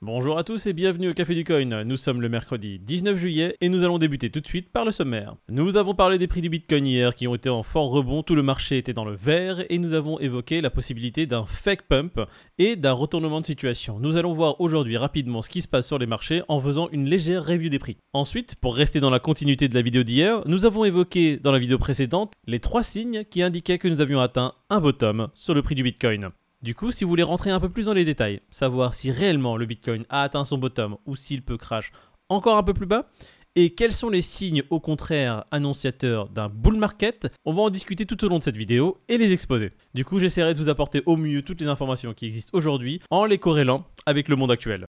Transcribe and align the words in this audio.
Bonjour 0.00 0.38
à 0.38 0.44
tous 0.44 0.68
et 0.68 0.74
bienvenue 0.74 1.10
au 1.10 1.12
Café 1.12 1.34
du 1.34 1.42
Coin. 1.42 1.82
Nous 1.82 1.96
sommes 1.96 2.22
le 2.22 2.28
mercredi 2.28 2.78
19 2.78 3.18
juillet 3.18 3.56
et 3.60 3.68
nous 3.68 3.82
allons 3.82 3.98
débuter 3.98 4.30
tout 4.30 4.38
de 4.38 4.46
suite 4.46 4.70
par 4.70 4.84
le 4.84 4.92
sommaire. 4.92 5.34
Nous 5.48 5.76
avons 5.76 5.92
parlé 5.92 6.18
des 6.18 6.28
prix 6.28 6.40
du 6.40 6.48
Bitcoin 6.48 6.86
hier 6.86 7.16
qui 7.16 7.26
ont 7.26 7.34
été 7.34 7.48
en 7.48 7.64
fort 7.64 7.90
rebond, 7.90 8.22
tout 8.22 8.36
le 8.36 8.44
marché 8.44 8.78
était 8.78 8.92
dans 8.92 9.04
le 9.04 9.16
vert 9.16 9.64
et 9.68 9.78
nous 9.78 9.94
avons 9.94 10.20
évoqué 10.20 10.60
la 10.60 10.70
possibilité 10.70 11.26
d'un 11.26 11.44
fake 11.46 11.88
pump 11.88 12.20
et 12.58 12.76
d'un 12.76 12.92
retournement 12.92 13.40
de 13.40 13.46
situation. 13.46 13.98
Nous 13.98 14.16
allons 14.16 14.34
voir 14.34 14.60
aujourd'hui 14.60 14.96
rapidement 14.96 15.42
ce 15.42 15.50
qui 15.50 15.62
se 15.62 15.68
passe 15.68 15.88
sur 15.88 15.98
les 15.98 16.06
marchés 16.06 16.42
en 16.46 16.60
faisant 16.60 16.88
une 16.92 17.06
légère 17.06 17.44
review 17.44 17.68
des 17.68 17.80
prix. 17.80 17.96
Ensuite, 18.12 18.54
pour 18.54 18.76
rester 18.76 19.00
dans 19.00 19.10
la 19.10 19.18
continuité 19.18 19.68
de 19.68 19.74
la 19.74 19.82
vidéo 19.82 20.04
d'hier, 20.04 20.42
nous 20.46 20.64
avons 20.64 20.84
évoqué 20.84 21.38
dans 21.38 21.50
la 21.50 21.58
vidéo 21.58 21.76
précédente 21.76 22.34
les 22.46 22.60
trois 22.60 22.84
signes 22.84 23.24
qui 23.28 23.42
indiquaient 23.42 23.78
que 23.78 23.88
nous 23.88 24.00
avions 24.00 24.20
atteint 24.20 24.54
un 24.70 24.78
bottom 24.78 25.26
sur 25.34 25.54
le 25.54 25.62
prix 25.62 25.74
du 25.74 25.82
Bitcoin. 25.82 26.30
Du 26.60 26.74
coup, 26.74 26.90
si 26.90 27.04
vous 27.04 27.10
voulez 27.10 27.22
rentrer 27.22 27.50
un 27.50 27.60
peu 27.60 27.68
plus 27.68 27.86
dans 27.86 27.92
les 27.92 28.04
détails, 28.04 28.40
savoir 28.50 28.92
si 28.92 29.12
réellement 29.12 29.56
le 29.56 29.64
Bitcoin 29.64 30.04
a 30.08 30.22
atteint 30.22 30.44
son 30.44 30.58
bottom 30.58 30.96
ou 31.06 31.14
s'il 31.14 31.42
peut 31.42 31.56
crash 31.56 31.92
encore 32.28 32.56
un 32.56 32.64
peu 32.64 32.74
plus 32.74 32.84
bas, 32.84 33.08
et 33.54 33.74
quels 33.74 33.92
sont 33.92 34.10
les 34.10 34.22
signes 34.22 34.64
au 34.70 34.80
contraire 34.80 35.44
annonciateurs 35.52 36.28
d'un 36.28 36.48
bull 36.48 36.76
market, 36.76 37.28
on 37.44 37.52
va 37.52 37.62
en 37.62 37.70
discuter 37.70 38.06
tout 38.06 38.24
au 38.24 38.28
long 38.28 38.40
de 38.40 38.42
cette 38.42 38.56
vidéo 38.56 38.98
et 39.08 39.18
les 39.18 39.32
exposer. 39.32 39.70
Du 39.94 40.04
coup, 40.04 40.18
j'essaierai 40.18 40.52
de 40.52 40.58
vous 40.58 40.68
apporter 40.68 41.00
au 41.06 41.16
mieux 41.16 41.42
toutes 41.42 41.60
les 41.60 41.68
informations 41.68 42.12
qui 42.12 42.26
existent 42.26 42.58
aujourd'hui 42.58 43.00
en 43.10 43.24
les 43.24 43.38
corrélant 43.38 43.86
avec 44.04 44.28
le 44.28 44.34
monde 44.34 44.50
actuel. 44.50 44.87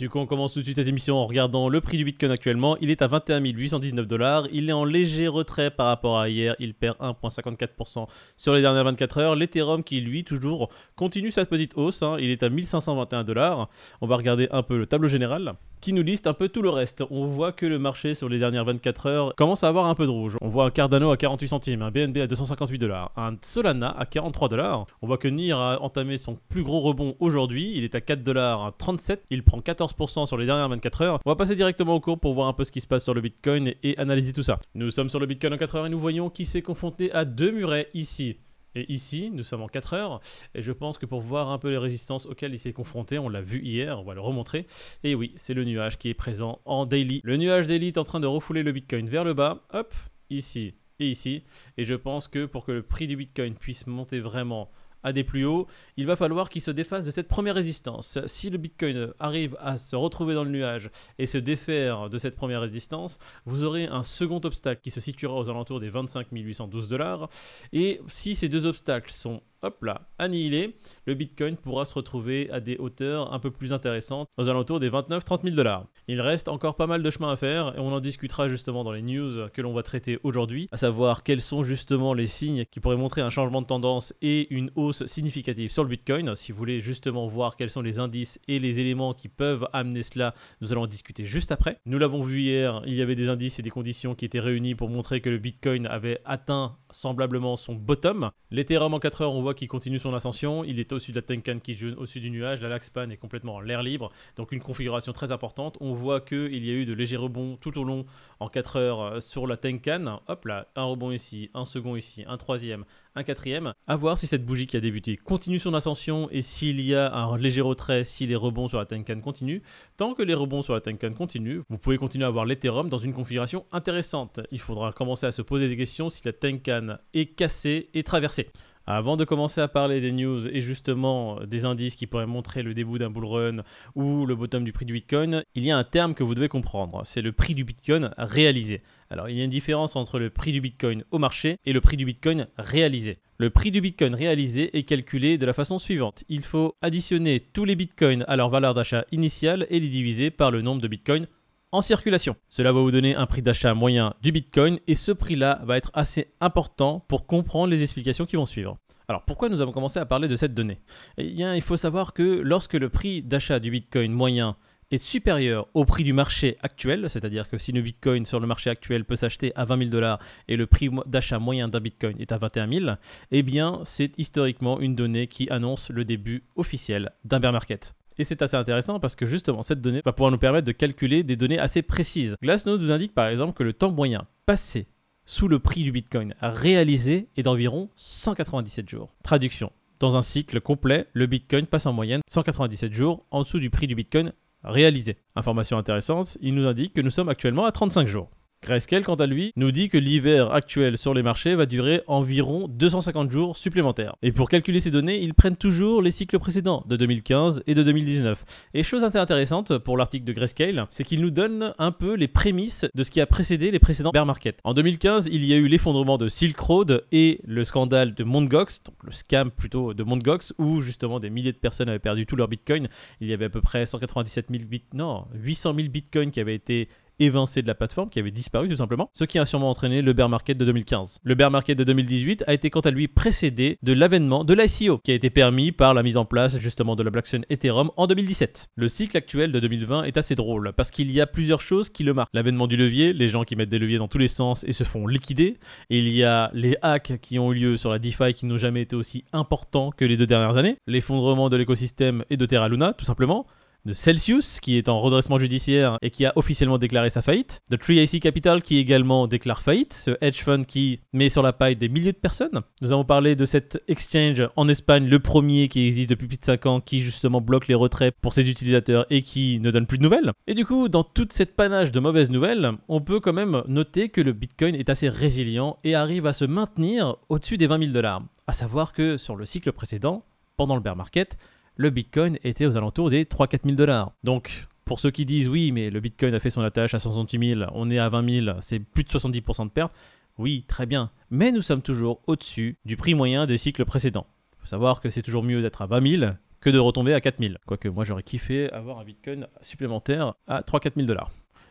Du 0.00 0.08
coup, 0.08 0.18
on 0.18 0.24
commence 0.24 0.54
tout 0.54 0.60
de 0.60 0.64
suite 0.64 0.78
cette 0.78 0.88
émission 0.88 1.16
en 1.18 1.26
regardant 1.26 1.68
le 1.68 1.78
prix 1.82 1.98
du 1.98 2.06
Bitcoin 2.06 2.32
actuellement. 2.32 2.74
Il 2.80 2.88
est 2.88 3.02
à 3.02 3.06
21 3.06 3.44
819 3.44 4.06
dollars. 4.06 4.48
Il 4.50 4.70
est 4.70 4.72
en 4.72 4.86
léger 4.86 5.28
retrait 5.28 5.70
par 5.70 5.88
rapport 5.88 6.18
à 6.18 6.30
hier. 6.30 6.56
Il 6.58 6.72
perd 6.72 6.96
1,54% 7.00 8.06
sur 8.38 8.54
les 8.54 8.62
dernières 8.62 8.84
24 8.84 9.18
heures. 9.18 9.36
L'Ethereum 9.36 9.84
qui, 9.84 10.00
lui, 10.00 10.24
toujours 10.24 10.70
continue 10.96 11.30
sa 11.30 11.44
petite 11.44 11.76
hausse. 11.76 12.02
Hein. 12.02 12.16
Il 12.18 12.30
est 12.30 12.42
à 12.42 12.48
1521 12.48 13.24
dollars. 13.24 13.68
On 14.00 14.06
va 14.06 14.16
regarder 14.16 14.48
un 14.52 14.62
peu 14.62 14.78
le 14.78 14.86
tableau 14.86 15.06
général 15.06 15.52
qui 15.80 15.92
nous 15.92 16.02
liste 16.02 16.26
un 16.26 16.34
peu 16.34 16.48
tout 16.48 16.62
le 16.62 16.68
reste. 16.68 17.02
On 17.10 17.26
voit 17.26 17.52
que 17.52 17.66
le 17.66 17.78
marché 17.78 18.14
sur 18.14 18.28
les 18.28 18.38
dernières 18.38 18.64
24 18.64 19.06
heures 19.06 19.34
commence 19.36 19.64
à 19.64 19.68
avoir 19.68 19.86
un 19.86 19.94
peu 19.94 20.04
de 20.04 20.10
rouge. 20.10 20.36
On 20.40 20.48
voit 20.48 20.66
un 20.66 20.70
Cardano 20.70 21.10
à 21.10 21.16
48 21.16 21.48
centimes, 21.48 21.82
un 21.82 21.90
BNB 21.90 22.18
à 22.18 22.26
258 22.26 22.78
dollars, 22.78 23.12
un 23.16 23.36
Solana 23.42 23.90
à 23.90 24.06
43 24.06 24.48
dollars. 24.48 24.86
On 25.02 25.06
voit 25.06 25.18
que 25.18 25.28
NIR 25.28 25.58
a 25.58 25.82
entamé 25.82 26.16
son 26.16 26.38
plus 26.48 26.62
gros 26.62 26.80
rebond 26.80 27.16
aujourd'hui. 27.20 27.72
Il 27.74 27.84
est 27.84 27.94
à 27.94 28.00
4 28.00 28.22
dollars 28.22 28.72
37. 28.78 29.24
Il 29.30 29.42
prend 29.42 29.58
14% 29.58 30.26
sur 30.26 30.36
les 30.36 30.46
dernières 30.46 30.68
24 30.68 31.02
heures. 31.02 31.20
On 31.24 31.30
va 31.30 31.36
passer 31.36 31.56
directement 31.56 31.94
au 31.94 32.00
cours 32.00 32.18
pour 32.18 32.34
voir 32.34 32.48
un 32.48 32.52
peu 32.52 32.64
ce 32.64 32.72
qui 32.72 32.80
se 32.80 32.86
passe 32.86 33.04
sur 33.04 33.14
le 33.14 33.20
Bitcoin 33.20 33.74
et 33.82 33.96
analyser 33.98 34.32
tout 34.32 34.42
ça. 34.42 34.60
Nous 34.74 34.90
sommes 34.90 35.08
sur 35.08 35.20
le 35.20 35.26
Bitcoin 35.26 35.54
en 35.54 35.58
4 35.58 35.76
heures 35.76 35.86
et 35.86 35.90
nous 35.90 35.98
voyons 35.98 36.30
qui 36.30 36.44
s'est 36.44 36.62
confronté 36.62 37.12
à 37.12 37.24
deux 37.24 37.52
murets 37.52 37.88
ici. 37.94 38.36
Et 38.74 38.90
ici, 38.92 39.30
nous 39.32 39.42
sommes 39.42 39.62
en 39.62 39.68
4 39.68 39.94
heures, 39.94 40.20
et 40.54 40.62
je 40.62 40.72
pense 40.72 40.98
que 40.98 41.06
pour 41.06 41.20
voir 41.20 41.50
un 41.50 41.58
peu 41.58 41.70
les 41.70 41.78
résistances 41.78 42.26
auxquelles 42.26 42.54
il 42.54 42.58
s'est 42.58 42.72
confronté, 42.72 43.18
on 43.18 43.28
l'a 43.28 43.42
vu 43.42 43.60
hier, 43.62 43.98
on 43.98 44.04
va 44.04 44.14
le 44.14 44.20
remontrer. 44.20 44.66
Et 45.02 45.14
oui, 45.14 45.32
c'est 45.36 45.54
le 45.54 45.64
nuage 45.64 45.98
qui 45.98 46.08
est 46.08 46.14
présent 46.14 46.60
en 46.64 46.86
daily. 46.86 47.20
Le 47.24 47.36
nuage 47.36 47.66
daily 47.66 47.88
est 47.88 47.98
en 47.98 48.04
train 48.04 48.20
de 48.20 48.26
refouler 48.26 48.62
le 48.62 48.72
Bitcoin 48.72 49.08
vers 49.08 49.24
le 49.24 49.34
bas, 49.34 49.66
hop, 49.72 49.94
ici 50.30 50.74
et 51.00 51.08
ici. 51.08 51.42
Et 51.76 51.84
je 51.84 51.94
pense 51.94 52.28
que 52.28 52.46
pour 52.46 52.64
que 52.64 52.72
le 52.72 52.82
prix 52.82 53.06
du 53.06 53.16
Bitcoin 53.16 53.54
puisse 53.54 53.86
monter 53.86 54.20
vraiment 54.20 54.70
à 55.02 55.12
des 55.12 55.24
plus 55.24 55.44
hauts, 55.44 55.66
il 55.96 56.06
va 56.06 56.16
falloir 56.16 56.48
qu'il 56.48 56.62
se 56.62 56.70
défasse 56.70 57.04
de 57.04 57.10
cette 57.10 57.28
première 57.28 57.54
résistance. 57.54 58.18
Si 58.26 58.50
le 58.50 58.58
Bitcoin 58.58 59.12
arrive 59.18 59.56
à 59.60 59.78
se 59.78 59.96
retrouver 59.96 60.34
dans 60.34 60.44
le 60.44 60.50
nuage 60.50 60.90
et 61.18 61.26
se 61.26 61.38
défaire 61.38 62.10
de 62.10 62.18
cette 62.18 62.36
première 62.36 62.60
résistance, 62.60 63.18
vous 63.46 63.64
aurez 63.64 63.86
un 63.86 64.02
second 64.02 64.40
obstacle 64.44 64.80
qui 64.82 64.90
se 64.90 65.00
situera 65.00 65.34
aux 65.34 65.48
alentours 65.48 65.80
des 65.80 65.90
25 65.90 66.28
812 66.30 66.88
dollars. 66.88 67.28
Et 67.72 68.00
si 68.08 68.34
ces 68.34 68.48
deux 68.48 68.66
obstacles 68.66 69.10
sont 69.10 69.42
hop 69.62 69.82
là, 69.82 70.08
annihilé, 70.18 70.76
le 71.06 71.14
Bitcoin 71.14 71.56
pourra 71.56 71.84
se 71.84 71.94
retrouver 71.94 72.50
à 72.50 72.60
des 72.60 72.76
hauteurs 72.76 73.32
un 73.32 73.38
peu 73.38 73.50
plus 73.50 73.72
intéressantes, 73.72 74.28
aux 74.38 74.48
alentours 74.48 74.80
des 74.80 74.90
29-30 74.90 75.42
000 75.42 75.56
dollars. 75.56 75.86
Il 76.08 76.20
reste 76.20 76.48
encore 76.48 76.76
pas 76.76 76.86
mal 76.86 77.02
de 77.02 77.10
chemin 77.10 77.32
à 77.32 77.36
faire 77.36 77.74
et 77.76 77.80
on 77.80 77.92
en 77.92 78.00
discutera 78.00 78.48
justement 78.48 78.84
dans 78.84 78.92
les 78.92 79.02
news 79.02 79.48
que 79.52 79.62
l'on 79.62 79.72
va 79.72 79.82
traiter 79.82 80.18
aujourd'hui, 80.22 80.68
à 80.72 80.76
savoir 80.76 81.22
quels 81.22 81.40
sont 81.40 81.62
justement 81.62 82.14
les 82.14 82.26
signes 82.26 82.64
qui 82.70 82.80
pourraient 82.80 82.96
montrer 82.96 83.20
un 83.20 83.30
changement 83.30 83.62
de 83.62 83.66
tendance 83.66 84.14
et 84.22 84.52
une 84.52 84.70
hausse 84.74 85.04
significative 85.06 85.70
sur 85.70 85.82
le 85.82 85.88
Bitcoin. 85.88 86.34
Si 86.34 86.52
vous 86.52 86.58
voulez 86.58 86.80
justement 86.80 87.26
voir 87.26 87.56
quels 87.56 87.70
sont 87.70 87.82
les 87.82 87.98
indices 87.98 88.40
et 88.48 88.58
les 88.58 88.80
éléments 88.80 89.14
qui 89.14 89.28
peuvent 89.28 89.68
amener 89.72 90.02
cela, 90.02 90.34
nous 90.60 90.72
allons 90.72 90.82
en 90.82 90.86
discuter 90.86 91.24
juste 91.24 91.52
après. 91.52 91.78
Nous 91.86 91.98
l'avons 91.98 92.22
vu 92.22 92.40
hier, 92.40 92.82
il 92.86 92.94
y 92.94 93.02
avait 93.02 93.16
des 93.16 93.28
indices 93.28 93.58
et 93.58 93.62
des 93.62 93.70
conditions 93.70 94.14
qui 94.14 94.24
étaient 94.24 94.40
réunis 94.40 94.74
pour 94.74 94.88
montrer 94.88 95.20
que 95.20 95.30
le 95.30 95.38
Bitcoin 95.38 95.86
avait 95.86 96.20
atteint 96.24 96.76
semblablement 96.90 97.56
son 97.56 97.74
bottom. 97.74 98.30
L'Ethereum 98.50 98.94
en 98.94 98.98
4 98.98 99.22
heures, 99.22 99.34
on 99.34 99.42
voit 99.42 99.49
qui 99.54 99.66
continue 99.66 99.98
son 99.98 100.14
ascension. 100.14 100.64
Il 100.64 100.78
est 100.78 100.92
au-dessus 100.92 101.12
de 101.12 101.16
la 101.16 101.22
Tenkan 101.22 101.58
qui 101.58 101.72
est 101.72 101.82
au-dessus 101.96 102.20
du 102.20 102.30
nuage. 102.30 102.60
La 102.60 102.68
Laxpan 102.68 103.10
est 103.10 103.16
complètement 103.16 103.56
en 103.56 103.60
l'air 103.60 103.82
libre. 103.82 104.10
Donc 104.36 104.52
une 104.52 104.60
configuration 104.60 105.12
très 105.12 105.32
importante. 105.32 105.76
On 105.80 105.92
voit 105.92 106.20
qu'il 106.20 106.64
y 106.64 106.70
a 106.70 106.74
eu 106.74 106.86
de 106.86 106.92
légers 106.92 107.16
rebonds 107.16 107.56
tout 107.56 107.78
au 107.78 107.84
long 107.84 108.04
en 108.38 108.48
4 108.48 108.76
heures 108.76 109.00
euh, 109.00 109.20
sur 109.20 109.46
la 109.46 109.56
Tenkan. 109.56 110.20
Hop 110.28 110.44
là, 110.44 110.68
un 110.76 110.84
rebond 110.84 111.10
ici, 111.10 111.50
un 111.54 111.64
second 111.64 111.96
ici, 111.96 112.24
un 112.26 112.36
troisième, 112.36 112.84
un 113.14 113.22
quatrième. 113.22 113.72
À 113.86 113.96
voir 113.96 114.18
si 114.18 114.26
cette 114.26 114.44
bougie 114.44 114.66
qui 114.66 114.76
a 114.76 114.80
débuté 114.80 115.16
continue 115.16 115.58
son 115.58 115.74
ascension 115.74 116.28
et 116.30 116.42
s'il 116.42 116.80
y 116.80 116.94
a 116.94 117.12
un 117.12 117.36
léger 117.36 117.60
retrait, 117.60 118.04
si 118.04 118.26
les 118.26 118.36
rebonds 118.36 118.68
sur 118.68 118.78
la 118.78 118.86
Tenkan 118.86 119.20
continuent. 119.20 119.60
Tant 119.96 120.14
que 120.14 120.22
les 120.22 120.34
rebonds 120.34 120.62
sur 120.62 120.74
la 120.74 120.80
Tenkan 120.80 121.12
continuent, 121.12 121.62
vous 121.68 121.78
pouvez 121.78 121.98
continuer 121.98 122.24
à 122.24 122.28
avoir 122.28 122.44
l'Ethereum 122.44 122.88
dans 122.88 122.98
une 122.98 123.12
configuration 123.12 123.64
intéressante. 123.72 124.40
Il 124.50 124.60
faudra 124.60 124.92
commencer 124.92 125.26
à 125.26 125.32
se 125.32 125.42
poser 125.42 125.68
des 125.68 125.76
questions 125.76 126.08
si 126.08 126.22
la 126.24 126.32
Tenkan 126.32 126.98
est 127.14 127.26
cassée 127.26 127.90
et 127.94 128.02
traversée. 128.02 128.50
Avant 128.92 129.16
de 129.16 129.24
commencer 129.24 129.60
à 129.60 129.68
parler 129.68 130.00
des 130.00 130.10
news 130.10 130.48
et 130.48 130.60
justement 130.60 131.38
des 131.46 131.64
indices 131.64 131.94
qui 131.94 132.08
pourraient 132.08 132.26
montrer 132.26 132.64
le 132.64 132.74
début 132.74 132.98
d'un 132.98 133.08
bull 133.08 133.24
run 133.24 133.56
ou 133.94 134.26
le 134.26 134.34
bottom 134.34 134.64
du 134.64 134.72
prix 134.72 134.84
du 134.84 134.92
Bitcoin, 134.92 135.44
il 135.54 135.62
y 135.62 135.70
a 135.70 135.78
un 135.78 135.84
terme 135.84 136.12
que 136.12 136.24
vous 136.24 136.34
devez 136.34 136.48
comprendre, 136.48 137.02
c'est 137.04 137.22
le 137.22 137.30
prix 137.30 137.54
du 137.54 137.62
Bitcoin 137.62 138.10
réalisé. 138.18 138.82
Alors 139.08 139.28
il 139.28 139.38
y 139.38 139.42
a 139.42 139.44
une 139.44 139.50
différence 139.50 139.94
entre 139.94 140.18
le 140.18 140.28
prix 140.28 140.52
du 140.52 140.60
Bitcoin 140.60 141.04
au 141.12 141.20
marché 141.20 141.58
et 141.64 141.72
le 141.72 141.80
prix 141.80 141.96
du 141.96 142.04
Bitcoin 142.04 142.48
réalisé. 142.58 143.18
Le 143.38 143.50
prix 143.50 143.70
du 143.70 143.80
Bitcoin 143.80 144.12
réalisé 144.12 144.76
est 144.76 144.82
calculé 144.82 145.38
de 145.38 145.46
la 145.46 145.52
façon 145.52 145.78
suivante. 145.78 146.24
Il 146.28 146.42
faut 146.42 146.74
additionner 146.82 147.38
tous 147.38 147.64
les 147.64 147.76
Bitcoins 147.76 148.24
à 148.26 148.34
leur 148.34 148.50
valeur 148.50 148.74
d'achat 148.74 149.04
initiale 149.12 149.68
et 149.70 149.78
les 149.78 149.88
diviser 149.88 150.32
par 150.32 150.50
le 150.50 150.62
nombre 150.62 150.82
de 150.82 150.88
Bitcoins 150.88 151.28
en 151.72 151.82
circulation. 151.82 152.36
Cela 152.48 152.72
va 152.72 152.80
vous 152.80 152.90
donner 152.90 153.14
un 153.14 153.26
prix 153.26 153.42
d'achat 153.42 153.74
moyen 153.74 154.14
du 154.22 154.32
Bitcoin 154.32 154.78
et 154.86 154.94
ce 154.94 155.12
prix-là 155.12 155.60
va 155.64 155.76
être 155.76 155.90
assez 155.94 156.32
important 156.40 157.04
pour 157.08 157.26
comprendre 157.26 157.68
les 157.68 157.82
explications 157.82 158.26
qui 158.26 158.36
vont 158.36 158.46
suivre. 158.46 158.78
Alors 159.08 159.24
pourquoi 159.24 159.48
nous 159.48 159.60
avons 159.60 159.72
commencé 159.72 159.98
à 159.98 160.06
parler 160.06 160.28
de 160.28 160.36
cette 160.36 160.54
donnée? 160.54 160.80
Eh 161.18 161.30
bien, 161.30 161.54
il 161.54 161.62
faut 161.62 161.76
savoir 161.76 162.12
que 162.12 162.22
lorsque 162.22 162.74
le 162.74 162.88
prix 162.88 163.22
d'achat 163.22 163.58
du 163.58 163.70
Bitcoin 163.70 164.12
moyen 164.12 164.56
est 164.90 164.98
supérieur 164.98 165.68
au 165.74 165.84
prix 165.84 166.04
du 166.04 166.12
marché 166.12 166.56
actuel, 166.62 167.08
c'est-à-dire 167.08 167.48
que 167.48 167.58
si 167.58 167.72
le 167.72 167.80
Bitcoin 167.80 168.26
sur 168.26 168.40
le 168.40 168.46
marché 168.46 168.70
actuel 168.70 169.04
peut 169.04 169.16
s'acheter 169.16 169.52
à 169.54 169.64
20 169.64 169.78
000 169.78 169.90
dollars 169.90 170.18
et 170.48 170.56
le 170.56 170.66
prix 170.66 170.90
d'achat 171.06 171.38
moyen 171.38 171.68
d'un 171.68 171.80
Bitcoin 171.80 172.20
est 172.20 172.32
à 172.32 172.38
21 172.38 172.68
000, 172.68 172.90
eh 173.30 173.42
bien 173.42 173.80
c'est 173.84 174.16
historiquement 174.18 174.80
une 174.80 174.94
donnée 174.94 175.26
qui 175.28 175.48
annonce 175.50 175.90
le 175.90 176.04
début 176.04 176.44
officiel 176.56 177.12
d'un 177.24 177.40
bear 177.40 177.52
market. 177.52 177.94
Et 178.20 178.24
c'est 178.24 178.42
assez 178.42 178.56
intéressant 178.56 179.00
parce 179.00 179.16
que 179.16 179.24
justement, 179.24 179.62
cette 179.62 179.80
donnée 179.80 180.02
va 180.04 180.12
pouvoir 180.12 180.30
nous 180.30 180.36
permettre 180.36 180.66
de 180.66 180.72
calculer 180.72 181.22
des 181.22 181.36
données 181.36 181.58
assez 181.58 181.80
précises. 181.80 182.36
Glassnode 182.42 182.82
vous 182.82 182.90
indique 182.90 183.14
par 183.14 183.28
exemple 183.28 183.54
que 183.54 183.62
le 183.62 183.72
temps 183.72 183.90
moyen 183.90 184.26
passé 184.44 184.88
sous 185.24 185.48
le 185.48 185.58
prix 185.58 185.84
du 185.84 185.90
Bitcoin 185.90 186.34
réalisé 186.42 187.28
est 187.38 187.42
d'environ 187.42 187.88
197 187.96 188.90
jours. 188.90 189.08
Traduction. 189.22 189.72
Dans 190.00 190.16
un 190.16 190.22
cycle 190.22 190.60
complet, 190.60 191.06
le 191.14 191.24
Bitcoin 191.24 191.64
passe 191.64 191.86
en 191.86 191.94
moyenne 191.94 192.20
197 192.28 192.92
jours 192.92 193.24
en 193.30 193.40
dessous 193.42 193.58
du 193.58 193.70
prix 193.70 193.86
du 193.86 193.94
Bitcoin 193.94 194.34
réalisé. 194.64 195.16
Information 195.34 195.78
intéressante, 195.78 196.36
il 196.42 196.54
nous 196.54 196.66
indique 196.66 196.92
que 196.92 197.00
nous 197.00 197.08
sommes 197.08 197.30
actuellement 197.30 197.64
à 197.64 197.72
35 197.72 198.06
jours. 198.06 198.28
Grayscale, 198.62 199.04
quant 199.04 199.14
à 199.14 199.26
lui, 199.26 199.52
nous 199.56 199.70
dit 199.70 199.88
que 199.88 199.96
l'hiver 199.96 200.52
actuel 200.52 200.98
sur 200.98 201.14
les 201.14 201.22
marchés 201.22 201.54
va 201.54 201.64
durer 201.64 202.02
environ 202.06 202.68
250 202.68 203.30
jours 203.30 203.56
supplémentaires. 203.56 204.16
Et 204.20 204.32
pour 204.32 204.50
calculer 204.50 204.80
ces 204.80 204.90
données, 204.90 205.18
ils 205.22 205.32
prennent 205.32 205.56
toujours 205.56 206.02
les 206.02 206.10
cycles 206.10 206.38
précédents, 206.38 206.84
de 206.86 206.96
2015 206.96 207.62
et 207.66 207.74
de 207.74 207.82
2019. 207.82 208.44
Et 208.74 208.82
chose 208.82 209.02
intéressante 209.02 209.78
pour 209.78 209.96
l'article 209.96 210.26
de 210.26 210.34
Grayscale, 210.34 210.86
c'est 210.90 211.04
qu'il 211.04 211.22
nous 211.22 211.30
donne 211.30 211.72
un 211.78 211.90
peu 211.90 212.12
les 212.12 212.28
prémices 212.28 212.84
de 212.94 213.02
ce 213.02 213.10
qui 213.10 213.22
a 213.22 213.26
précédé 213.26 213.70
les 213.70 213.78
précédents 213.78 214.10
bear 214.10 214.26
market. 214.26 214.58
En 214.62 214.74
2015, 214.74 215.30
il 215.32 215.46
y 215.46 215.54
a 215.54 215.56
eu 215.56 215.66
l'effondrement 215.66 216.18
de 216.18 216.28
Silk 216.28 216.60
Road 216.60 217.06
et 217.12 217.40
le 217.46 217.64
scandale 217.64 218.12
de 218.14 218.24
Mt. 218.24 218.50
Donc 218.84 218.96
le 219.04 219.12
scam 219.12 219.50
plutôt 219.50 219.94
de 219.94 220.04
Mt. 220.04 220.52
Où 220.58 220.82
justement 220.82 221.18
des 221.18 221.30
milliers 221.30 221.52
de 221.52 221.56
personnes 221.56 221.88
avaient 221.88 221.98
perdu 221.98 222.26
tout 222.26 222.36
leur 222.36 222.48
bitcoin. 222.48 222.88
Il 223.22 223.28
y 223.28 223.32
avait 223.32 223.46
à 223.46 223.50
peu 223.50 223.62
près 223.62 223.86
197 223.86 224.48
000 224.50 224.64
bit, 224.68 224.84
non, 224.92 225.24
800 225.32 225.74
000 225.76 225.88
bitcoins 225.88 226.30
qui 226.30 226.40
avaient 226.40 226.54
été 226.54 226.88
évincé 227.20 227.62
de 227.62 227.68
la 227.68 227.74
plateforme, 227.74 228.10
qui 228.10 228.18
avait 228.18 228.30
disparu 228.30 228.68
tout 228.68 228.76
simplement, 228.76 229.10
ce 229.12 229.24
qui 229.24 229.38
a 229.38 229.46
sûrement 229.46 229.70
entraîné 229.70 230.02
le 230.02 230.12
bear 230.12 230.28
market 230.28 230.58
de 230.58 230.64
2015. 230.64 231.20
Le 231.22 231.34
bear 231.34 231.50
market 231.50 231.78
de 231.78 231.84
2018 231.84 232.44
a 232.46 232.54
été 232.54 232.70
quant 232.70 232.80
à 232.80 232.90
lui 232.90 233.06
précédé 233.08 233.78
de 233.82 233.92
l'avènement 233.92 234.44
de 234.44 234.54
l'ICO, 234.54 234.98
qui 234.98 235.12
a 235.12 235.14
été 235.14 235.30
permis 235.30 235.72
par 235.72 235.94
la 235.94 236.02
mise 236.02 236.16
en 236.16 236.24
place 236.24 236.58
justement 236.58 236.96
de 236.96 237.02
la 237.02 237.10
blockchain 237.10 237.42
Ethereum 237.50 237.90
en 237.96 238.06
2017. 238.06 238.68
Le 238.74 238.88
cycle 238.88 239.16
actuel 239.16 239.52
de 239.52 239.60
2020 239.60 240.04
est 240.04 240.16
assez 240.16 240.34
drôle, 240.34 240.72
parce 240.76 240.90
qu'il 240.90 241.10
y 241.12 241.20
a 241.20 241.26
plusieurs 241.26 241.60
choses 241.60 241.90
qui 241.90 242.04
le 242.04 242.14
marquent. 242.14 242.30
L'avènement 242.32 242.66
du 242.66 242.76
levier, 242.76 243.12
les 243.12 243.28
gens 243.28 243.44
qui 243.44 243.56
mettent 243.56 243.68
des 243.68 243.78
leviers 243.78 243.98
dans 243.98 244.08
tous 244.08 244.18
les 244.18 244.28
sens 244.28 244.64
et 244.64 244.72
se 244.72 244.84
font 244.84 245.06
liquider, 245.06 245.58
il 245.90 246.08
y 246.08 246.24
a 246.24 246.50
les 246.54 246.76
hacks 246.82 247.18
qui 247.20 247.38
ont 247.38 247.52
eu 247.52 247.56
lieu 247.56 247.76
sur 247.76 247.90
la 247.90 247.98
DeFi 247.98 248.34
qui 248.34 248.46
n'ont 248.46 248.58
jamais 248.58 248.82
été 248.82 248.96
aussi 248.96 249.24
importants 249.32 249.90
que 249.90 250.04
les 250.04 250.16
deux 250.16 250.26
dernières 250.26 250.56
années, 250.56 250.76
l'effondrement 250.86 251.48
de 251.48 251.56
l'écosystème 251.56 252.24
et 252.30 252.36
de 252.36 252.46
Terra 252.46 252.68
Luna, 252.68 252.92
tout 252.92 253.04
simplement, 253.04 253.46
de 253.84 253.92
Celsius, 253.92 254.60
qui 254.60 254.76
est 254.76 254.88
en 254.88 254.98
redressement 254.98 255.38
judiciaire 255.38 255.96
et 256.02 256.10
qui 256.10 256.26
a 256.26 256.32
officiellement 256.36 256.78
déclaré 256.78 257.10
sa 257.10 257.22
faillite, 257.22 257.60
de 257.70 257.76
3AC 257.76 258.20
Capital, 258.20 258.62
qui 258.62 258.78
également 258.78 259.26
déclare 259.26 259.62
faillite, 259.62 259.92
ce 259.92 260.16
hedge 260.20 260.42
fund 260.42 260.64
qui 260.64 261.00
met 261.12 261.28
sur 261.28 261.42
la 261.42 261.52
paille 261.52 261.76
des 261.76 261.88
milliers 261.88 262.12
de 262.12 262.18
personnes. 262.18 262.60
Nous 262.80 262.92
avons 262.92 263.04
parlé 263.04 263.36
de 263.36 263.44
cet 263.44 263.82
exchange 263.88 264.42
en 264.56 264.68
Espagne, 264.68 265.06
le 265.06 265.18
premier 265.18 265.68
qui 265.68 265.86
existe 265.86 266.10
depuis 266.10 266.28
plus 266.28 266.38
de 266.38 266.44
5 266.44 266.66
ans, 266.66 266.80
qui 266.80 267.00
justement 267.00 267.40
bloque 267.40 267.68
les 267.68 267.74
retraits 267.74 268.14
pour 268.20 268.34
ses 268.34 268.48
utilisateurs 268.48 269.06
et 269.10 269.22
qui 269.22 269.60
ne 269.60 269.70
donne 269.70 269.86
plus 269.86 269.98
de 269.98 270.02
nouvelles. 270.02 270.32
Et 270.46 270.54
du 270.54 270.64
coup, 270.64 270.88
dans 270.88 271.04
toute 271.04 271.32
cette 271.32 271.56
panache 271.56 271.92
de 271.92 272.00
mauvaises 272.00 272.30
nouvelles, 272.30 272.72
on 272.88 273.00
peut 273.00 273.20
quand 273.20 273.32
même 273.32 273.62
noter 273.66 274.08
que 274.08 274.20
le 274.20 274.32
Bitcoin 274.32 274.74
est 274.74 274.90
assez 274.90 275.08
résilient 275.08 275.78
et 275.84 275.94
arrive 275.94 276.26
à 276.26 276.32
se 276.32 276.44
maintenir 276.44 277.16
au-dessus 277.28 277.56
des 277.56 277.66
20 277.66 277.78
000 277.78 277.92
dollars. 277.92 278.22
À 278.46 278.52
savoir 278.52 278.92
que 278.92 279.16
sur 279.16 279.36
le 279.36 279.46
cycle 279.46 279.72
précédent, 279.72 280.24
pendant 280.56 280.74
le 280.74 280.80
bear 280.80 280.96
market, 280.96 281.38
le 281.80 281.88
Bitcoin 281.88 282.36
était 282.44 282.66
aux 282.66 282.76
alentours 282.76 283.08
des 283.08 283.24
3-4 283.24 283.60
000 283.64 283.74
dollars. 283.74 284.12
Donc, 284.22 284.66
pour 284.84 285.00
ceux 285.00 285.10
qui 285.10 285.24
disent 285.24 285.48
oui, 285.48 285.72
mais 285.72 285.88
le 285.88 285.98
Bitcoin 285.98 286.34
a 286.34 286.38
fait 286.38 286.50
son 286.50 286.60
attache 286.60 286.92
à 286.92 286.98
168 286.98 287.54
000, 287.54 287.70
on 287.72 287.88
est 287.88 287.98
à 287.98 288.10
20 288.10 288.44
000, 288.44 288.56
c'est 288.60 288.80
plus 288.80 289.02
de 289.02 289.08
70% 289.08 289.64
de 289.64 289.70
perte. 289.70 289.90
Oui, 290.36 290.66
très 290.68 290.84
bien. 290.84 291.10
Mais 291.30 291.52
nous 291.52 291.62
sommes 291.62 291.80
toujours 291.80 292.20
au-dessus 292.26 292.76
du 292.84 292.98
prix 292.98 293.14
moyen 293.14 293.46
des 293.46 293.56
cycles 293.56 293.86
précédents. 293.86 294.26
Il 294.52 294.60
faut 294.60 294.66
savoir 294.66 295.00
que 295.00 295.08
c'est 295.08 295.22
toujours 295.22 295.42
mieux 295.42 295.62
d'être 295.62 295.80
à 295.80 295.86
20 295.86 296.18
000 296.18 296.32
que 296.60 296.68
de 296.68 296.78
retomber 296.78 297.14
à 297.14 297.22
4 297.22 297.38
000. 297.38 297.54
Quoique 297.64 297.88
moi 297.88 298.04
j'aurais 298.04 298.24
kiffé 298.24 298.70
avoir 298.72 298.98
un 298.98 299.04
Bitcoin 299.04 299.46
supplémentaire 299.62 300.34
à 300.46 300.60
3-4 300.60 300.96
000 300.96 301.06
dollars. 301.06 301.30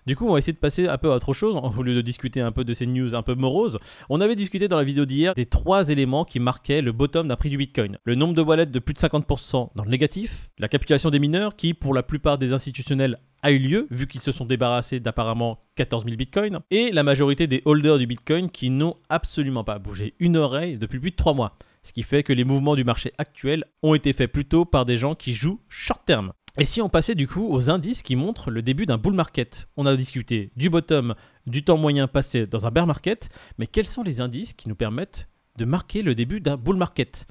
Du 0.10 0.16
coup, 0.16 0.28
on 0.28 0.32
va 0.32 0.40
essayer 0.40 0.54
de 0.54 0.58
passer 0.58 0.88
un 0.88 0.98
peu 0.98 1.12
à 1.12 1.16
autre 1.18 1.34
chose, 1.34 1.56
au 1.78 1.84
lieu 1.84 1.94
de 1.94 2.02
discuter 2.02 2.42
un 2.42 2.52
peu 2.52 2.64
de 2.64 2.74
ces 2.74 2.88
news 2.88 3.14
un 3.14 3.22
peu 3.22 3.36
moroses. 3.36 3.78
On 4.10 4.22
avait 4.22 4.36
discuté 4.36 4.68
dans 4.68 4.76
la 4.76 4.84
vidéo 4.84 5.06
d'hier 5.06 5.36
des 5.36 5.46
trois 5.46 5.90
éléments 5.90 6.26
qui 6.26 6.40
marquaient 6.40 6.82
le 6.82 6.92
bottom 6.92 7.28
d'un 7.28 7.36
prix 7.36 7.52
du 7.52 7.58
Bitcoin. 7.58 8.00
Le 8.06 8.16
nombre 8.16 8.34
de 8.34 8.42
wallets 8.42 8.66
de 8.66 8.80
plus 8.80 8.96
de 8.96 9.00
50% 9.00 9.70
dans 9.76 9.84
le 9.84 9.90
négatif, 9.92 10.50
la 10.58 10.68
capitulation 10.68 11.12
des 11.12 11.20
mineurs 11.20 11.56
qui, 11.56 11.76
pour 11.76 11.94
la 11.94 12.02
plupart 12.02 12.40
des 12.40 12.54
institutionnels, 12.54 13.20
a 13.44 13.52
eu 13.52 13.60
lieu, 13.60 13.88
vu 13.92 14.08
qu'ils 14.08 14.20
se 14.20 14.32
sont 14.32 14.46
débarrassés 14.46 15.00
d'apparemment 15.00 15.60
14 15.76 16.06
000 16.06 16.18
bitcoins, 16.18 16.62
et 16.72 16.90
la 16.92 17.04
majorité 17.04 17.46
des 17.46 17.62
holders 17.66 18.00
du 18.00 18.08
bitcoin 18.08 18.50
qui 18.50 18.72
n'ont 18.72 18.96
absolument 19.10 19.64
pas 19.64 19.78
bougé 19.78 20.16
une 20.20 20.38
oreille 20.38 20.80
depuis 20.80 21.00
plus 21.00 21.12
de 21.12 21.18
3 21.18 21.36
mois. 21.36 21.56
Ce 21.84 21.94
qui 21.94 22.04
fait 22.04 22.24
que 22.24 22.34
les 22.34 22.44
mouvements 22.44 22.76
du 22.76 22.84
marché 22.84 23.14
actuel 23.18 23.64
ont 23.84 23.94
été 23.94 24.12
faits 24.12 24.32
plutôt 24.32 24.66
par 24.66 24.86
des 24.86 24.98
gens 24.98 25.16
qui 25.16 25.34
jouent 25.34 25.62
short 25.70 26.02
term. 26.06 26.34
Et 26.60 26.66
si 26.66 26.82
on 26.82 26.90
passait 26.90 27.16
du 27.16 27.26
coup 27.26 27.48
aux 27.50 27.70
indices 27.70 28.04
qui 28.04 28.18
montrent 28.18 28.52
le 28.52 28.62
début 28.62 28.86
d'un 28.86 28.98
bull 28.98 29.14
market? 29.14 29.70
On 29.78 29.86
a 29.86 29.96
discuté 29.96 30.52
du 30.58 30.70
bottom, 30.70 31.16
du 31.48 31.64
temps 31.64 31.78
moyen 31.78 32.10
passé 32.10 32.48
dans 32.48 32.66
un 32.66 32.70
bear 32.70 32.86
market, 32.86 33.30
mais 33.58 33.66
quels 33.66 33.88
sont 33.88 34.04
les 34.04 34.20
indices 34.20 34.54
qui 34.54 34.68
nous 34.68 34.76
permettent 34.76 35.30
de 35.58 35.64
marquer 35.64 36.02
le 36.02 36.16
début 36.16 36.42
d'un 36.42 36.58
bull 36.58 36.76
market? 36.76 37.28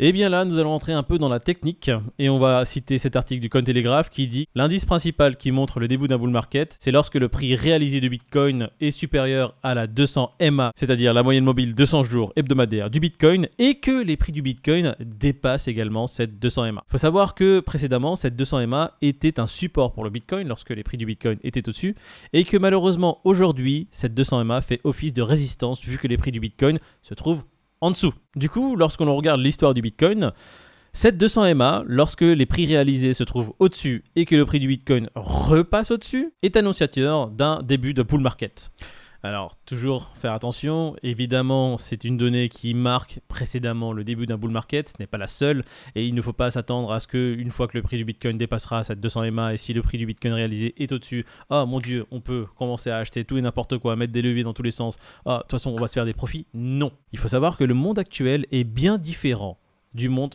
Et 0.00 0.08
eh 0.08 0.12
bien 0.12 0.28
là, 0.28 0.44
nous 0.44 0.58
allons 0.58 0.72
entrer 0.72 0.92
un 0.92 1.04
peu 1.04 1.18
dans 1.18 1.28
la 1.28 1.38
technique 1.38 1.88
et 2.18 2.28
on 2.28 2.40
va 2.40 2.64
citer 2.64 2.98
cet 2.98 3.14
article 3.14 3.40
du 3.40 3.48
Cointelegraph 3.48 4.10
qui 4.10 4.26
dit 4.26 4.48
l'indice 4.56 4.86
principal 4.86 5.36
qui 5.36 5.52
montre 5.52 5.78
le 5.78 5.86
début 5.86 6.08
d'un 6.08 6.18
bull 6.18 6.30
market, 6.30 6.76
c'est 6.80 6.90
lorsque 6.90 7.14
le 7.14 7.28
prix 7.28 7.54
réalisé 7.54 8.00
de 8.00 8.08
Bitcoin 8.08 8.70
est 8.80 8.90
supérieur 8.90 9.54
à 9.62 9.72
la 9.72 9.86
200 9.86 10.32
MA, 10.50 10.72
c'est-à-dire 10.74 11.14
la 11.14 11.22
moyenne 11.22 11.44
mobile 11.44 11.76
200 11.76 12.02
jours 12.02 12.32
hebdomadaire 12.34 12.90
du 12.90 12.98
Bitcoin 12.98 13.46
et 13.60 13.76
que 13.76 14.02
les 14.02 14.16
prix 14.16 14.32
du 14.32 14.42
Bitcoin 14.42 14.96
dépassent 14.98 15.68
également 15.68 16.08
cette 16.08 16.40
200 16.40 16.72
MA. 16.72 16.82
Il 16.88 16.90
faut 16.90 16.98
savoir 16.98 17.36
que 17.36 17.60
précédemment, 17.60 18.16
cette 18.16 18.34
200 18.34 18.66
MA 18.66 18.96
était 19.00 19.38
un 19.38 19.46
support 19.46 19.92
pour 19.92 20.02
le 20.02 20.10
Bitcoin 20.10 20.48
lorsque 20.48 20.70
les 20.70 20.82
prix 20.82 20.96
du 20.96 21.06
Bitcoin 21.06 21.38
étaient 21.44 21.68
au-dessus 21.68 21.94
et 22.32 22.42
que 22.42 22.56
malheureusement 22.56 23.20
aujourd'hui, 23.22 23.86
cette 23.92 24.14
200 24.14 24.44
MA 24.44 24.60
fait 24.60 24.80
office 24.82 25.12
de 25.12 25.22
résistance 25.22 25.84
vu 25.84 25.98
que 25.98 26.08
les 26.08 26.16
prix 26.16 26.32
du 26.32 26.40
Bitcoin 26.40 26.80
se 27.02 27.14
trouvent 27.14 27.44
en 27.84 27.90
dessous. 27.90 28.14
Du 28.34 28.48
coup, 28.48 28.76
lorsqu'on 28.76 29.14
regarde 29.14 29.42
l'histoire 29.42 29.74
du 29.74 29.82
Bitcoin, 29.82 30.32
cette 30.94 31.18
200 31.18 31.54
MA, 31.54 31.84
lorsque 31.86 32.22
les 32.22 32.46
prix 32.46 32.64
réalisés 32.64 33.12
se 33.12 33.24
trouvent 33.24 33.52
au-dessus 33.58 34.04
et 34.16 34.24
que 34.24 34.34
le 34.34 34.46
prix 34.46 34.58
du 34.58 34.68
Bitcoin 34.68 35.10
repasse 35.14 35.90
au-dessus, 35.90 36.32
est 36.42 36.56
annonciateur 36.56 37.28
d'un 37.28 37.62
début 37.62 37.92
de 37.92 38.02
bull 38.02 38.22
market. 38.22 38.70
Alors, 39.24 39.56
toujours 39.64 40.12
faire 40.18 40.34
attention. 40.34 40.96
Évidemment, 41.02 41.78
c'est 41.78 42.04
une 42.04 42.18
donnée 42.18 42.50
qui 42.50 42.74
marque 42.74 43.20
précédemment 43.26 43.94
le 43.94 44.04
début 44.04 44.26
d'un 44.26 44.36
bull 44.36 44.50
market. 44.50 44.90
Ce 44.90 44.96
n'est 45.00 45.06
pas 45.06 45.16
la 45.16 45.28
seule. 45.28 45.64
Et 45.94 46.04
il 46.06 46.14
ne 46.14 46.20
faut 46.20 46.34
pas 46.34 46.50
s'attendre 46.50 46.92
à 46.92 47.00
ce 47.00 47.06
que, 47.06 47.34
une 47.34 47.50
fois 47.50 47.66
que 47.66 47.74
le 47.74 47.82
prix 47.82 47.96
du 47.96 48.04
Bitcoin 48.04 48.36
dépassera 48.36 48.84
cette 48.84 49.00
200 49.00 49.32
MA 49.32 49.54
et 49.54 49.56
si 49.56 49.72
le 49.72 49.80
prix 49.80 49.96
du 49.96 50.04
Bitcoin 50.04 50.34
réalisé 50.34 50.74
est 50.76 50.92
au-dessus, 50.92 51.24
ah 51.48 51.64
mon 51.64 51.80
Dieu, 51.80 52.04
on 52.10 52.20
peut 52.20 52.44
commencer 52.58 52.90
à 52.90 52.98
acheter 52.98 53.24
tout 53.24 53.38
et 53.38 53.40
n'importe 53.40 53.78
quoi, 53.78 53.96
mettre 53.96 54.12
des 54.12 54.20
leviers 54.20 54.44
dans 54.44 54.52
tous 54.52 54.62
les 54.62 54.70
sens. 54.70 54.98
Ah, 55.24 55.36
de 55.36 55.42
toute 55.44 55.52
façon, 55.52 55.70
on 55.70 55.80
va 55.80 55.86
se 55.86 55.94
faire 55.94 56.04
des 56.04 56.12
profits. 56.12 56.46
Non. 56.52 56.92
Il 57.12 57.18
faut 57.18 57.28
savoir 57.28 57.56
que 57.56 57.64
le 57.64 57.72
monde 57.72 57.98
actuel 57.98 58.44
est 58.52 58.64
bien 58.64 58.98
différent 58.98 59.58
du 59.94 60.10
monde 60.10 60.34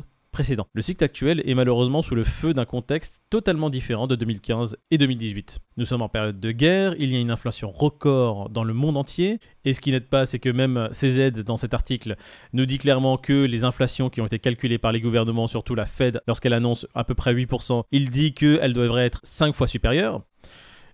Le 0.73 0.81
cycle 0.81 1.03
actuel 1.03 1.41
est 1.45 1.53
malheureusement 1.53 2.01
sous 2.01 2.15
le 2.15 2.23
feu 2.23 2.53
d'un 2.53 2.63
contexte 2.63 3.21
totalement 3.29 3.69
différent 3.69 4.07
de 4.07 4.15
2015 4.15 4.77
et 4.89 4.97
2018. 4.97 5.59
Nous 5.75 5.83
sommes 5.83 6.01
en 6.01 6.07
période 6.07 6.39
de 6.39 6.51
guerre, 6.51 6.95
il 6.97 7.11
y 7.11 7.17
a 7.17 7.19
une 7.19 7.31
inflation 7.31 7.71
record 7.71 8.49
dans 8.49 8.63
le 8.63 8.73
monde 8.73 8.95
entier, 8.95 9.39
et 9.65 9.73
ce 9.73 9.81
qui 9.81 9.91
n'aide 9.91 10.07
pas, 10.07 10.25
c'est 10.25 10.39
que 10.39 10.49
même 10.49 10.89
CZ 10.93 11.43
dans 11.43 11.57
cet 11.57 11.73
article 11.73 12.15
nous 12.53 12.65
dit 12.65 12.77
clairement 12.77 13.17
que 13.17 13.43
les 13.43 13.65
inflations 13.65 14.09
qui 14.09 14.21
ont 14.21 14.25
été 14.25 14.39
calculées 14.39 14.77
par 14.77 14.93
les 14.93 15.01
gouvernements, 15.01 15.47
surtout 15.47 15.75
la 15.75 15.85
Fed, 15.85 16.21
lorsqu'elle 16.25 16.53
annonce 16.53 16.87
à 16.95 17.03
peu 17.03 17.15
près 17.15 17.33
8%, 17.33 17.83
il 17.91 18.09
dit 18.09 18.33
qu'elles 18.33 18.73
devraient 18.73 19.05
être 19.05 19.19
5 19.23 19.53
fois 19.53 19.67
supérieures. 19.67 20.21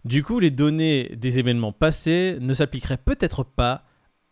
Du 0.06 0.24
coup, 0.24 0.40
les 0.40 0.52
données 0.52 1.12
des 1.16 1.38
événements 1.38 1.72
passés 1.72 2.38
ne 2.40 2.54
s'appliqueraient 2.56 2.98
peut-être 2.98 3.44
pas 3.44 3.84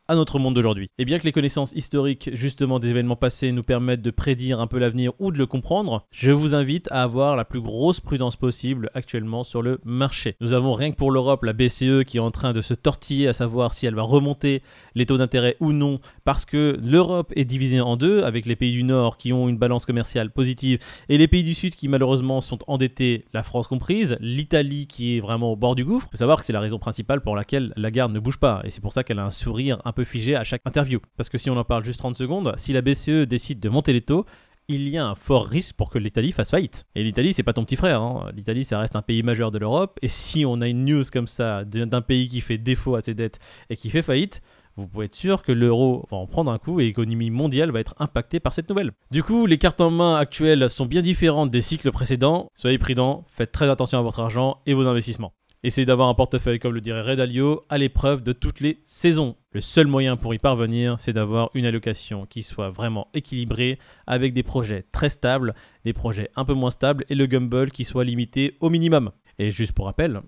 à 0.10 0.16
notre 0.16 0.38
monde 0.38 0.54
d'aujourd'hui. 0.54 0.90
Et 0.98 1.06
bien 1.06 1.18
que 1.18 1.24
les 1.24 1.32
connaissances 1.32 1.72
historiques 1.74 2.30
justement 2.34 2.80
des 2.80 2.90
événements 2.90 3.16
passés 3.16 3.54
nous 3.54 3.64
permettent 3.64 4.02
de 4.02 4.12
prédire 4.12 4.60
un 4.60 4.68
peu 4.68 4.78
l'avenir 4.78 5.14
ou 5.20 5.32
de 5.32 5.38
le 5.38 5.46
comprendre, 5.46 6.06
je 6.12 6.32
vous 6.32 6.56
invite 6.56 6.92
à 6.92 7.04
avoir 7.04 7.38
la 7.38 7.46
plus 7.46 7.62
grosse 7.62 8.02
prudence 8.02 8.36
possible 8.36 8.90
actuellement 8.96 9.44
sur 9.44 9.62
le 9.62 9.80
marché. 9.86 10.36
Nous 10.42 10.52
avons 10.52 10.74
rien 10.74 10.92
que 10.92 10.98
pour 10.98 11.12
l'Europe 11.12 11.44
la 11.44 11.54
BCE 11.54 12.04
qui 12.06 12.18
est 12.18 12.20
en 12.20 12.32
train 12.32 12.52
de 12.52 12.60
se 12.60 12.74
tortiller 12.74 13.30
à 13.30 13.34
savoir 13.34 13.72
si 13.72 13.86
elle 13.86 13.96
va 13.96 14.02
remonter 14.02 14.62
les 14.94 15.06
taux 15.06 15.18
d'intérêt 15.18 15.56
ou 15.62 15.72
non 15.72 16.00
parce 16.26 16.44
que 16.44 16.78
l'Europe 16.84 17.32
est 17.38 17.46
divisée 17.46 17.80
en 17.80 17.96
deux 17.96 18.24
avec 18.24 18.46
les 18.46 18.58
pays 18.58 18.74
du 18.74 18.84
Nord 18.84 19.18
qui 19.18 19.32
ont 19.32 19.48
une 19.48 19.58
balance 19.58 19.86
commerciale 19.86 20.32
positive 20.32 20.80
et 21.08 21.18
les 21.18 21.30
pays 21.30 21.46
du 21.46 21.54
Sud 21.54 21.76
qui 21.76 21.88
malheureusement 21.88 22.42
sont 22.42 22.60
endettés, 22.68 23.24
la 23.34 23.44
France 23.44 23.68
comprise, 23.68 24.18
l'Italie 24.20 24.86
qui 24.88 25.16
est 25.16 25.22
vraiment 25.22 25.54
au 25.54 25.56
bord 25.56 25.76
du 25.76 25.86
gouffre. 25.86 26.08
Il 26.10 26.12
faut 26.12 26.18
savoir 26.18 26.40
que 26.40 26.46
c'est 26.46 26.54
la 26.54 26.60
raison 26.60 26.78
principale 26.78 27.22
pour 27.22 27.38
laquelle 27.38 27.72
la 27.78 27.90
garde 27.90 28.12
ne 28.12 28.20
bouge 28.20 28.38
pas 28.38 28.62
et 28.66 28.70
c'est 28.70 28.82
pour 28.82 28.92
ça 28.92 29.06
qu'elle 29.06 29.20
a 29.20 29.26
un 29.26 29.32
sourire 29.32 29.80
un 29.86 29.93
peu 29.94 30.04
figé 30.04 30.36
à 30.36 30.44
chaque 30.44 30.62
interview. 30.66 31.00
Parce 31.16 31.30
que 31.30 31.38
si 31.38 31.50
on 31.50 31.56
en 31.56 31.63
parle 31.63 31.86
juste 31.86 32.00
30 32.00 32.18
secondes, 32.18 32.54
si 32.57 32.74
la 32.74 32.81
BCE 32.81 33.25
décide 33.25 33.62
de 33.62 33.69
monter 33.69 33.94
les 33.94 34.01
taux, 34.01 34.25
il 34.68 34.88
y 34.90 34.98
a 34.98 35.06
un 35.06 35.16
fort 35.16 35.45
risque 35.45 35.75
pour 35.75 35.90
que 35.90 35.98
l'Italie 35.98 36.31
fasse 36.31 36.51
faillite. 36.51 36.86
Et 36.95 37.04
l'Italie, 37.04 37.34
c'est 37.34 37.44
pas 37.44 37.54
ton 37.54 37.66
petit 37.66 37.75
frère. 37.75 38.02
Hein. 38.02 38.31
L'Italie, 38.35 38.64
ça 38.64 38.80
reste 38.80 38.95
un 38.95 39.02
pays 39.02 39.23
majeur 39.23 39.52
de 39.52 39.57
l'Europe. 39.57 40.00
Et 40.02 40.07
si 40.07 40.45
on 40.45 40.62
a 40.62 40.68
une 40.68 40.85
news 40.85 41.04
comme 41.12 41.28
ça 41.28 41.64
d'un 41.66 42.02
pays 42.02 42.28
qui 42.28 42.42
fait 42.42 42.57
défaut 42.57 42.95
à 42.95 43.02
ses 43.02 43.14
dettes 43.14 43.40
et 43.69 43.76
qui 43.76 43.90
fait 43.90 44.02
faillite, 44.02 44.42
vous 44.76 44.88
pouvez 44.88 45.06
être 45.06 45.14
sûr 45.14 45.44
que 45.44 45.52
l'euro 45.52 46.07
va 46.09 46.18
en 46.18 46.26
prendre 46.26 46.52
un 46.52 46.57
coup 46.57 46.80
et 46.80 46.85
l'économie 46.85 47.30
mondiale 47.30 47.71
va 47.71 47.80
être 47.80 47.94
impactée 48.00 48.40
par 48.40 48.54
cette 48.54 48.69
nouvelle. 48.69 48.92
Du 49.12 49.21
coup, 49.21 49.45
les 49.45 49.57
cartes 49.57 49.81
en 49.81 49.92
main 49.92 50.16
actuelles 50.16 50.68
sont 50.69 50.85
bien 50.85 51.02
différentes 51.02 51.52
des 51.52 51.62
cycles 51.62 51.92
précédents. 51.92 52.47
Soyez 52.56 52.78
prudents, 52.80 53.26
faites 53.28 53.52
très 53.52 53.69
attention 53.69 54.00
à 54.00 54.02
votre 54.02 54.19
argent 54.19 54.62
et 54.66 54.73
vos 54.73 54.88
investissements. 54.88 55.33
Essayez 55.62 55.85
d'avoir 55.85 56.09
un 56.09 56.14
portefeuille, 56.14 56.59
comme 56.59 56.73
le 56.73 56.81
dirait 56.81 57.02
Red 57.02 57.19
Alio, 57.19 57.64
à 57.69 57.78
l'épreuve 57.78 58.23
de 58.23 58.33
toutes 58.33 58.59
les 58.59 58.81
saisons. 58.83 59.35
Le 59.54 59.62
seul 59.62 59.86
moyen 59.86 60.18
pour 60.18 60.33
y 60.33 60.40
parvenir, 60.40 61.00
c'est 61.00 61.14
d'avoir 61.14 61.52
une 61.54 61.68
allocation 61.68 62.26
qui 62.26 62.42
soit 62.42 62.72
vraiment 62.72 63.10
équilibrée, 63.14 63.78
avec 64.07 64.33
des 64.33 64.42
projets 64.42 64.83
très 64.92 65.10
stables, 65.10 65.54
des 65.86 65.94
projets 65.94 66.31
un 66.36 66.44
peu 66.44 66.56
moins 66.56 66.72
stables, 66.72 67.06
et 67.07 67.14
le 67.14 67.28
gumble 67.28 67.69
qui 67.69 67.83
soit 67.83 68.04
limité 68.04 68.57
au 68.62 68.72
minimum. 68.72 69.12
Et 69.38 69.52
juste 69.52 69.74
pour 69.74 69.86
rappel, 69.86 70.22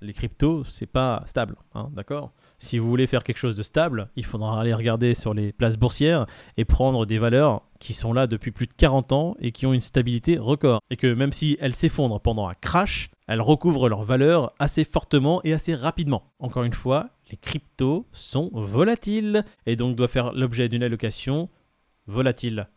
les 0.00 0.14
cryptos, 0.14 0.64
c'est 0.64 0.86
pas 0.86 1.22
stable, 1.26 1.56
hein, 1.74 1.90
d'accord? 1.92 2.32
Si 2.56 2.78
vous 2.78 2.88
voulez 2.88 3.06
faire 3.06 3.22
quelque 3.24 3.36
chose 3.36 3.58
de 3.58 3.62
stable, 3.62 4.08
il 4.16 4.24
faudra 4.24 4.58
aller 4.58 4.72
regarder 4.72 5.12
sur 5.12 5.34
les 5.34 5.52
places 5.52 5.76
boursières 5.76 6.24
et 6.56 6.64
prendre 6.64 7.04
des 7.04 7.18
valeurs 7.18 7.60
qui 7.78 7.92
sont 7.92 8.14
là 8.14 8.26
depuis 8.26 8.52
plus 8.52 8.66
de 8.66 8.72
40 8.72 9.12
ans 9.12 9.36
et 9.38 9.52
qui 9.52 9.66
ont 9.66 9.74
une 9.74 9.80
stabilité 9.80 10.38
record. 10.38 10.80
Et 10.88 10.96
que 10.96 11.12
même 11.12 11.32
si 11.32 11.58
elles 11.60 11.74
s'effondrent 11.74 12.20
pendant 12.20 12.48
un 12.48 12.54
crash, 12.54 13.10
elles 13.28 13.42
recouvrent 13.42 13.90
leur 13.90 14.02
valeur 14.02 14.54
assez 14.58 14.84
fortement 14.84 15.42
et 15.44 15.52
assez 15.52 15.74
rapidement. 15.74 16.32
Encore 16.38 16.64
une 16.64 16.72
fois, 16.72 17.10
les 17.32 17.38
cryptos 17.38 18.06
sont 18.12 18.50
volatiles 18.52 19.44
et 19.66 19.74
donc 19.74 19.96
doivent 19.96 20.10
faire 20.10 20.32
l'objet 20.34 20.68
d'une 20.68 20.82
allocation 20.82 21.48
volatile 22.06 22.68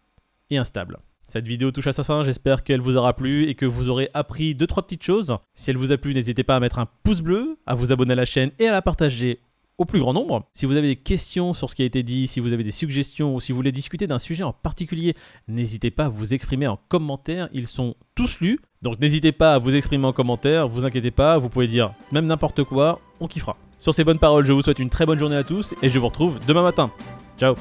et 0.50 0.58
instable. 0.58 1.00
Cette 1.28 1.48
vidéo 1.48 1.72
touche 1.72 1.88
à 1.88 1.92
sa 1.92 2.04
fin, 2.04 2.24
j'espère 2.24 2.64
qu'elle 2.64 2.80
vous 2.80 2.98
aura 2.98 3.16
plu 3.16 3.48
et 3.50 3.56
que 3.56 3.66
vous 3.66 3.90
aurez 3.90 4.10
appris 4.14 4.54
2-3 4.54 4.84
petites 4.84 5.04
choses. 5.04 5.38
Si 5.56 5.70
elle 5.70 5.78
vous 5.78 5.92
a 5.92 5.98
plu, 5.98 6.14
n'hésitez 6.14 6.44
pas 6.44 6.56
à 6.56 6.60
mettre 6.60 6.80
un 6.80 6.88
pouce 7.04 7.22
bleu, 7.22 7.58
à 7.66 7.76
vous 7.76 7.92
abonner 7.92 8.14
à 8.14 8.16
la 8.16 8.26
chaîne 8.26 8.52
et 8.60 8.68
à 8.68 8.72
la 8.72 8.82
partager 8.82 9.42
au 9.78 9.86
plus 9.86 10.00
grand 10.00 10.14
nombre. 10.14 10.48
Si 10.54 10.66
vous 10.66 10.78
avez 10.78 10.88
des 10.88 10.96
questions 10.96 11.54
sur 11.54 11.70
ce 11.70 11.76
qui 11.76 11.82
a 11.82 11.86
été 11.86 12.04
dit, 12.04 12.28
si 12.28 12.40
vous 12.40 12.54
avez 12.54 12.64
des 12.64 12.72
suggestions 12.72 13.36
ou 13.36 13.42
si 13.42 13.52
vous 13.52 13.58
voulez 13.58 13.74
discuter 13.74 14.08
d'un 14.08 14.20
sujet 14.20 14.44
en 14.44 14.54
particulier, 14.54 15.16
n'hésitez 15.50 15.92
pas 15.92 16.06
à 16.06 16.10
vous 16.10 16.34
exprimer 16.34 16.68
en 16.68 16.78
commentaire, 16.88 17.50
ils 17.52 17.68
sont 17.68 17.96
tous 18.14 18.40
lus. 18.40 18.60
Donc 18.86 19.00
n'hésitez 19.00 19.32
pas 19.32 19.56
à 19.56 19.58
vous 19.58 19.76
exprimer 19.76 20.06
en 20.06 20.14
commentaire, 20.14 20.68
vous 20.68 20.86
inquiétez 20.86 21.10
pas, 21.10 21.40
vous 21.40 21.50
pouvez 21.50 21.66
dire 21.66 21.94
même 22.12 22.26
n'importe 22.26 22.64
quoi, 22.64 23.00
on 23.20 23.28
kiffera. 23.28 23.58
Sur 23.80 23.96
ces 23.96 24.04
bonnes 24.04 24.20
paroles, 24.20 24.46
je 24.46 24.54
vous 24.54 24.62
souhaite 24.62 24.78
une 24.78 24.92
très 24.92 25.08
bonne 25.08 25.18
journée 25.18 25.36
à 25.36 25.44
tous 25.44 25.74
et 25.82 25.90
je 25.90 25.98
vous 25.98 26.08
retrouve 26.08 26.38
demain 26.48 26.62
matin. 26.62 26.92
Ciao 27.40 27.56